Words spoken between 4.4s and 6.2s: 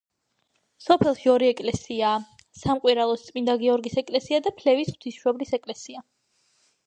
და ფლევის ღვთისმშობლის ეკლესია.